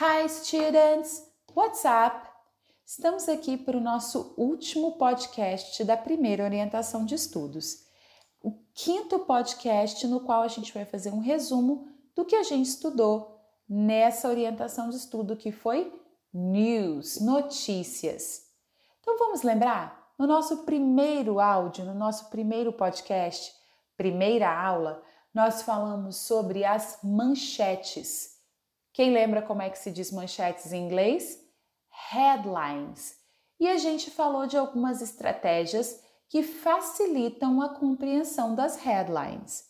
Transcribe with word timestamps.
Hi, 0.00 0.28
students! 0.28 1.24
What's 1.56 1.84
up? 1.84 2.24
Estamos 2.86 3.28
aqui 3.28 3.56
para 3.56 3.76
o 3.76 3.80
nosso 3.80 4.32
último 4.36 4.92
podcast 4.92 5.82
da 5.82 5.96
primeira 5.96 6.44
orientação 6.44 7.04
de 7.04 7.16
estudos. 7.16 7.78
O 8.40 8.52
quinto 8.72 9.18
podcast 9.18 10.06
no 10.06 10.20
qual 10.20 10.42
a 10.42 10.46
gente 10.46 10.72
vai 10.72 10.84
fazer 10.84 11.10
um 11.10 11.18
resumo 11.18 11.88
do 12.14 12.24
que 12.24 12.36
a 12.36 12.44
gente 12.44 12.68
estudou 12.68 13.40
nessa 13.68 14.28
orientação 14.28 14.88
de 14.88 14.94
estudo 14.94 15.34
que 15.34 15.50
foi 15.50 15.92
news, 16.32 17.20
notícias. 17.20 18.42
Então 19.00 19.18
vamos 19.18 19.42
lembrar? 19.42 20.12
No 20.16 20.28
nosso 20.28 20.58
primeiro 20.58 21.40
áudio, 21.40 21.84
no 21.84 21.94
nosso 21.94 22.30
primeiro 22.30 22.72
podcast, 22.72 23.52
primeira 23.96 24.48
aula, 24.48 25.02
nós 25.34 25.62
falamos 25.62 26.18
sobre 26.18 26.64
as 26.64 27.00
manchetes 27.02 28.37
quem 28.98 29.12
lembra 29.12 29.40
como 29.40 29.62
é 29.62 29.70
que 29.70 29.78
se 29.78 29.92
diz 29.92 30.10
manchetes 30.10 30.72
em 30.72 30.84
inglês? 30.84 31.38
Headlines. 32.10 33.16
E 33.60 33.68
a 33.68 33.76
gente 33.76 34.10
falou 34.10 34.44
de 34.48 34.56
algumas 34.56 35.00
estratégias 35.00 36.02
que 36.28 36.42
facilitam 36.42 37.62
a 37.62 37.68
compreensão 37.68 38.56
das 38.56 38.76
headlines. 38.78 39.68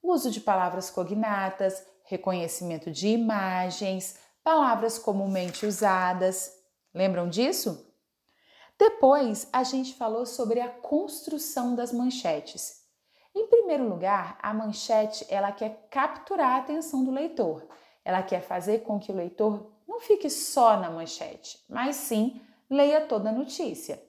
O 0.00 0.12
uso 0.12 0.30
de 0.30 0.40
palavras 0.40 0.90
cognatas, 0.90 1.84
reconhecimento 2.04 2.88
de 2.88 3.08
imagens, 3.08 4.16
palavras 4.44 4.96
comumente 4.96 5.66
usadas. 5.66 6.56
Lembram 6.94 7.28
disso? 7.28 7.84
Depois, 8.78 9.48
a 9.52 9.64
gente 9.64 9.94
falou 9.94 10.24
sobre 10.24 10.60
a 10.60 10.68
construção 10.68 11.74
das 11.74 11.92
manchetes. 11.92 12.84
Em 13.34 13.44
primeiro 13.48 13.88
lugar, 13.88 14.38
a 14.40 14.54
manchete 14.54 15.26
ela 15.28 15.50
quer 15.50 15.88
capturar 15.90 16.52
a 16.52 16.58
atenção 16.58 17.02
do 17.02 17.10
leitor. 17.10 17.66
Ela 18.08 18.22
quer 18.22 18.40
fazer 18.40 18.84
com 18.84 18.98
que 18.98 19.12
o 19.12 19.14
leitor 19.14 19.70
não 19.86 20.00
fique 20.00 20.30
só 20.30 20.78
na 20.78 20.88
manchete, 20.88 21.62
mas 21.68 21.94
sim 21.94 22.40
leia 22.70 23.02
toda 23.02 23.28
a 23.28 23.32
notícia. 23.32 24.02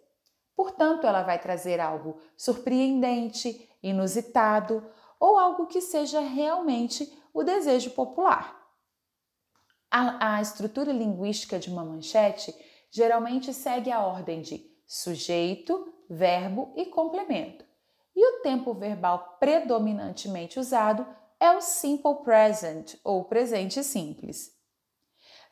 Portanto, 0.55 1.05
ela 1.05 1.21
vai 1.21 1.37
trazer 1.37 1.81
algo 1.81 2.17
surpreendente, 2.37 3.69
inusitado 3.83 4.89
ou 5.19 5.37
algo 5.37 5.67
que 5.67 5.81
seja 5.81 6.21
realmente 6.21 7.13
o 7.33 7.43
desejo 7.43 7.91
popular. 7.91 8.57
A, 9.91 10.35
a, 10.35 10.41
estrutura 10.41 10.93
linguística 10.93 11.59
de 11.59 11.69
uma 11.69 11.83
manchete 11.83 12.55
geralmente 12.89 13.53
segue 13.53 13.91
a 13.91 13.99
ordem 13.99 14.41
de 14.41 14.65
sujeito, 14.87 15.93
verbo 16.09 16.71
e 16.77 16.85
complemento. 16.85 17.65
E 18.15 18.25
o 18.25 18.41
tempo 18.43 18.73
verbal 18.73 19.35
predominantemente 19.41 20.57
usado 20.57 21.05
é 21.39 21.51
o 21.51 21.61
simple 21.61 22.15
present 22.23 22.95
ou 23.03 23.25
presente 23.25 23.83
simples. 23.83 24.51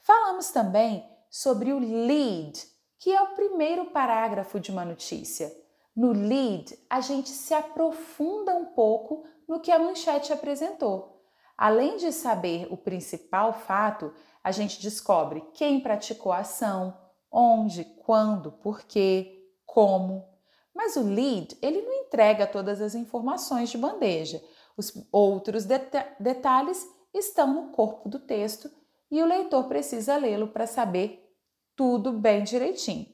Falamos 0.02 0.52
também 0.52 1.08
sobre 1.30 1.72
o 1.72 1.80
lead, 1.80 2.62
que 3.00 3.14
é 3.14 3.22
o 3.22 3.36
primeiro 3.36 3.86
parágrafo 3.92 4.60
de 4.60 4.72
uma 4.72 4.84
notícia. 4.84 5.52
No 5.96 6.12
lead, 6.12 6.78
a 6.90 7.02
gente 7.02 7.30
se 7.30 7.54
aprofunda 7.54 8.54
um 8.56 8.66
pouco 8.66 9.26
no 9.48 9.60
que 9.60 9.72
a 9.72 9.80
manchete 9.80 10.32
apresentou. 10.32 11.24
Além 11.58 11.98
de 11.98 12.12
saber 12.12 12.68
o 12.72 12.78
principal 12.78 13.52
fato, 13.52 14.14
a 14.44 14.52
gente 14.52 14.82
descobre 14.82 15.42
quem 15.54 15.80
praticou 15.80 16.32
a 16.32 16.40
ação, 16.40 16.96
onde, 17.32 17.84
quando, 17.84 18.52
porquê, 18.52 19.44
como. 19.66 20.28
Mas 20.74 20.96
o 20.96 21.02
lead, 21.02 21.58
ele 21.62 21.82
não 21.82 21.94
entrega 21.94 22.46
todas 22.46 22.80
as 22.80 22.94
informações 22.94 23.70
de 23.70 23.78
bandeja. 23.78 24.42
Os 24.78 24.94
outros 25.12 25.66
deta 25.66 26.08
detalhes 26.20 26.88
estão 27.14 27.54
no 27.54 27.72
corpo 27.72 28.08
do 28.08 28.20
texto 28.20 28.70
e 29.10 29.22
o 29.22 29.26
leitor 29.26 29.68
precisa 29.68 30.18
lê-lo 30.18 30.50
para 30.50 30.68
saber 30.68 31.28
tudo 31.76 32.14
bem 32.14 32.44
direitinho. 32.44 33.08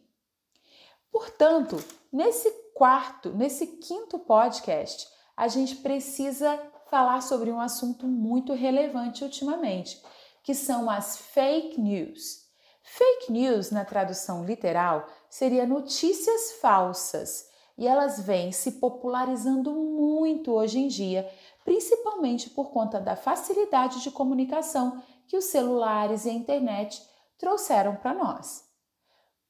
Portanto, 1.12 1.82
nesse 2.12 2.50
quarto, 2.74 3.30
nesse 3.34 3.68
quinto 3.78 4.20
podcast, 4.20 5.08
a 5.38 5.48
gente 5.48 5.78
precisa 5.78 6.60
falar 6.90 7.22
sobre 7.22 7.52
um 7.52 7.60
assunto 7.60 8.08
muito 8.08 8.54
relevante 8.54 9.24
ultimamente, 9.24 10.02
que 10.44 10.54
são 10.54 10.90
as 10.90 11.18
fake 11.18 11.80
news. 11.80 12.44
Fake 12.82 13.32
news, 13.32 13.72
na 13.72 13.86
tradução 13.86 14.44
literal, 14.44 15.08
seria 15.30 15.66
notícias 15.66 16.54
falsas, 16.54 17.48
e 17.78 17.88
elas 17.88 18.20
vêm 18.20 18.52
se 18.52 18.74
popularizando 18.74 19.74
muito 19.74 20.52
hoje 20.52 20.80
em 20.80 20.88
dia 20.88 21.30
principalmente 21.64 22.50
por 22.50 22.72
conta 22.72 23.00
da 23.00 23.16
facilidade 23.16 24.02
de 24.02 24.12
comunicação 24.12 25.02
que 25.28 25.38
os 25.38 25.46
celulares 25.46 26.26
e 26.26 26.30
a 26.30 26.34
internet 26.34 27.02
trouxeram 27.38 27.96
para 27.96 28.14
nós. 28.14 28.66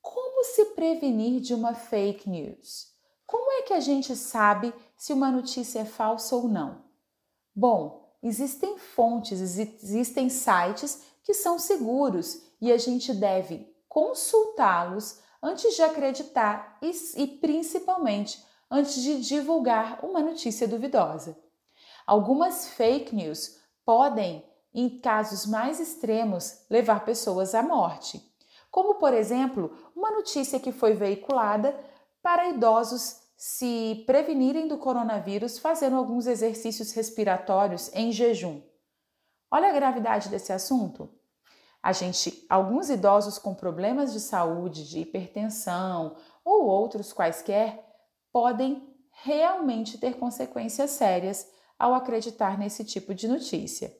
Como 0.01 0.43
se 0.43 0.65
prevenir 0.65 1.41
de 1.41 1.53
uma 1.53 1.73
fake 1.73 2.29
news? 2.29 2.91
Como 3.25 3.51
é 3.53 3.61
que 3.63 3.73
a 3.73 3.79
gente 3.79 4.15
sabe 4.15 4.73
se 4.95 5.13
uma 5.13 5.31
notícia 5.31 5.79
é 5.79 5.85
falsa 5.85 6.35
ou 6.35 6.47
não? 6.47 6.83
Bom, 7.55 8.13
existem 8.21 8.77
fontes, 8.77 9.39
existem 9.39 10.29
sites 10.29 11.03
que 11.23 11.33
são 11.33 11.57
seguros 11.57 12.41
e 12.61 12.71
a 12.71 12.77
gente 12.77 13.13
deve 13.13 13.73
consultá-los 13.87 15.19
antes 15.43 15.75
de 15.75 15.83
acreditar 15.83 16.77
e, 16.81 16.91
e 17.17 17.27
principalmente 17.27 18.41
antes 18.71 18.95
de 18.95 19.21
divulgar 19.21 19.99
uma 20.03 20.21
notícia 20.21 20.67
duvidosa. 20.67 21.37
Algumas 22.07 22.69
fake 22.69 23.13
news 23.13 23.59
podem, 23.85 24.43
em 24.73 24.99
casos 25.01 25.45
mais 25.45 25.81
extremos, 25.81 26.65
levar 26.69 27.03
pessoas 27.03 27.53
à 27.53 27.61
morte, 27.61 28.21
como 28.71 28.95
por 28.95 29.13
exemplo, 29.13 29.77
uma 29.93 30.11
notícia 30.11 30.59
que 30.59 30.71
foi 30.71 30.93
veiculada 30.93 31.77
para 32.21 32.49
idosos 32.49 33.21
se 33.35 34.03
prevenirem 34.07 34.67
do 34.67 34.77
coronavírus 34.77 35.59
fazendo 35.59 35.97
alguns 35.97 36.25
exercícios 36.25 36.93
respiratórios 36.93 37.91
em 37.93 38.11
jejum. 38.11 38.61
Olha 39.51 39.69
a 39.69 39.73
gravidade 39.73 40.29
desse 40.29 40.53
assunto. 40.53 41.13
A 41.83 41.91
gente, 41.91 42.45
alguns 42.49 42.89
idosos 42.89 43.37
com 43.37 43.53
problemas 43.53 44.13
de 44.13 44.21
saúde, 44.21 44.87
de 44.87 45.01
hipertensão 45.01 46.15
ou 46.45 46.65
outros 46.65 47.11
quaisquer, 47.11 47.83
podem 48.31 48.89
realmente 49.11 49.97
ter 49.97 50.17
consequências 50.17 50.91
sérias 50.91 51.45
ao 51.77 51.93
acreditar 51.93 52.57
nesse 52.57 52.85
tipo 52.85 53.13
de 53.13 53.27
notícia. 53.27 53.93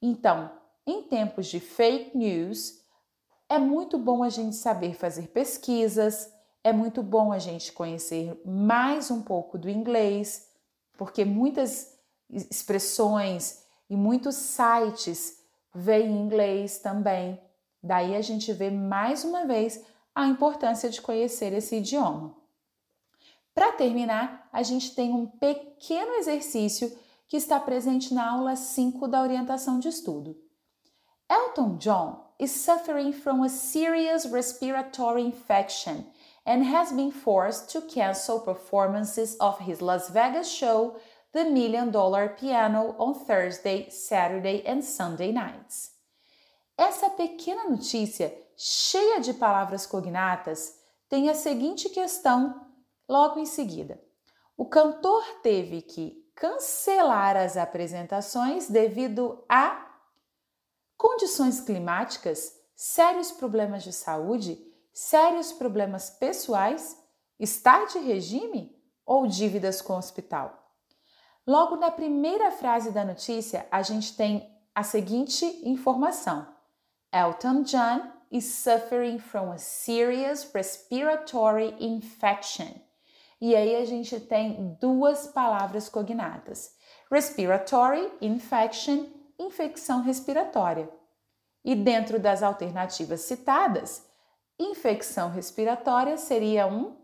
Então, 0.00 0.52
em 0.86 1.02
tempos 1.02 1.48
de 1.48 1.58
fake 1.58 2.16
news, 2.16 2.80
é 3.48 3.58
muito 3.58 3.98
bom 3.98 4.22
a 4.22 4.28
gente 4.28 4.54
saber 4.54 4.94
fazer 4.94 5.28
pesquisas, 5.28 6.32
é 6.62 6.72
muito 6.72 7.02
bom 7.02 7.32
a 7.32 7.40
gente 7.40 7.72
conhecer 7.72 8.40
mais 8.46 9.10
um 9.10 9.20
pouco 9.20 9.58
do 9.58 9.68
inglês, 9.68 10.48
porque 10.96 11.24
muitas 11.24 11.92
expressões 12.30 13.64
e 13.88 13.96
muitos 13.96 14.36
sites 14.36 15.39
vêm 15.74 16.06
em 16.06 16.20
inglês 16.22 16.78
também. 16.78 17.40
Daí 17.82 18.14
a 18.14 18.20
gente 18.20 18.52
vê 18.52 18.70
mais 18.70 19.24
uma 19.24 19.46
vez 19.46 19.84
a 20.14 20.26
importância 20.26 20.90
de 20.90 21.00
conhecer 21.00 21.52
esse 21.52 21.76
idioma. 21.76 22.36
Para 23.54 23.72
terminar, 23.72 24.48
a 24.52 24.62
gente 24.62 24.94
tem 24.94 25.12
um 25.12 25.26
pequeno 25.26 26.12
exercício 26.14 26.96
que 27.28 27.36
está 27.36 27.60
presente 27.60 28.12
na 28.12 28.30
aula 28.32 28.56
5 28.56 29.06
da 29.06 29.22
orientação 29.22 29.78
de 29.78 29.88
estudo. 29.88 30.36
Elton 31.30 31.76
John 31.76 32.24
is 32.40 32.50
suffering 32.50 33.12
from 33.12 33.44
a 33.44 33.48
serious 33.48 34.24
respiratory 34.24 35.22
infection 35.22 36.04
and 36.44 36.64
has 36.64 36.90
been 36.90 37.12
forced 37.12 37.70
to 37.70 37.82
cancel 37.82 38.40
performances 38.40 39.36
of 39.38 39.60
his 39.60 39.80
Las 39.80 40.10
Vegas 40.10 40.50
show, 40.50 40.96
The 41.32 41.44
Million 41.44 41.90
Dollar 41.90 42.30
Piano, 42.30 42.96
on 42.98 43.14
Thursday, 43.14 43.88
Saturday 43.88 44.64
and 44.66 44.82
Sunday 44.82 45.30
nights. 45.30 45.92
Essa 46.76 47.08
pequena 47.10 47.68
notícia, 47.70 48.36
cheia 48.56 49.20
de 49.20 49.34
palavras 49.34 49.86
cognatas, 49.86 50.76
tem 51.08 51.28
a 51.28 51.34
seguinte 51.34 51.88
questão 51.88 52.66
logo 53.08 53.38
em 53.38 53.46
seguida. 53.46 54.02
O 54.56 54.66
cantor 54.66 55.22
teve 55.40 55.82
que 55.82 56.20
cancelar 56.34 57.36
as 57.36 57.56
apresentações 57.56 58.68
devido 58.68 59.44
a 59.48 59.88
condições 60.96 61.60
climáticas, 61.60 62.52
sérios 62.74 63.30
problemas 63.30 63.84
de 63.84 63.92
saúde, 63.92 64.58
sérios 64.92 65.52
problemas 65.52 66.10
pessoais, 66.10 66.96
estar 67.38 67.86
de 67.86 67.98
regime 68.00 68.76
ou 69.06 69.28
dívidas 69.28 69.80
com 69.80 69.92
o 69.92 69.98
hospital. 69.98 70.59
Logo 71.46 71.76
na 71.76 71.90
primeira 71.90 72.50
frase 72.50 72.90
da 72.92 73.04
notícia, 73.04 73.66
a 73.70 73.82
gente 73.82 74.16
tem 74.16 74.48
a 74.74 74.82
seguinte 74.82 75.44
informação: 75.64 76.46
Elton 77.12 77.62
John 77.62 78.12
is 78.30 78.44
suffering 78.44 79.18
from 79.18 79.50
a 79.50 79.58
serious 79.58 80.48
respiratory 80.54 81.74
infection. 81.80 82.68
E 83.40 83.56
aí 83.56 83.76
a 83.76 83.84
gente 83.86 84.20
tem 84.20 84.76
duas 84.80 85.26
palavras 85.28 85.88
cognatas: 85.88 86.74
respiratory 87.10 88.12
infection, 88.20 89.06
infecção 89.38 90.02
respiratória. 90.02 90.88
E 91.64 91.74
dentro 91.74 92.18
das 92.18 92.42
alternativas 92.42 93.20
citadas, 93.22 94.06
infecção 94.58 95.30
respiratória 95.30 96.16
seria 96.16 96.66
um 96.66 96.96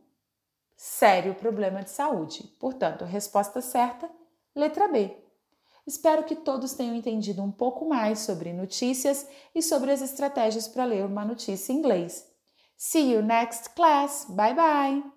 sério 0.77 1.35
problema 1.35 1.83
de 1.83 1.91
saúde. 1.91 2.43
Portanto, 2.61 3.05
resposta 3.05 3.61
certa, 3.61 4.11
letra 4.57 4.89
B. 4.89 5.15
Espero 5.87 6.25
que 6.25 6.35
todos 6.35 6.73
tenham 6.75 6.97
entendido 6.97 7.43
um 7.43 7.53
pouco 7.53 7.89
mais 7.89 8.21
sobre 8.21 8.53
notícias 8.53 9.27
e 9.55 9.63
sobre 9.63 9.93
as 9.93 10.03
estratégias 10.03 10.67
para 10.67 10.85
ler 10.85 11.05
uma 11.05 11.25
notícia 11.25 11.73
em 11.73 11.77
inglês. 11.77 12.27
See 12.77 13.13
you 13.13 13.23
next 13.23 13.71
class. 13.71 14.27
Bye 14.29 14.55
bye. 14.55 15.16